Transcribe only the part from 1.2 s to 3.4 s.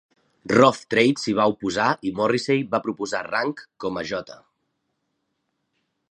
s'hi va oposar i Morrissey va proposar